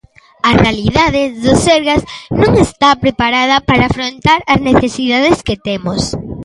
[0.49, 2.01] A realidade do Sergas
[2.41, 6.01] non está preparada para afrontar as necesidades que temos.